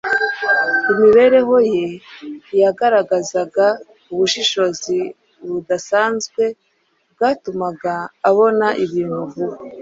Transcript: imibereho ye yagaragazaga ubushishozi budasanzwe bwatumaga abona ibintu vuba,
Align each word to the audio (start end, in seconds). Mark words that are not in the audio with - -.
imibereho 0.91 1.55
ye 1.73 1.85
yagaragazaga 2.61 3.65
ubushishozi 4.11 4.97
budasanzwe 5.49 6.43
bwatumaga 7.11 7.93
abona 8.29 8.67
ibintu 8.85 9.17
vuba, 9.31 9.57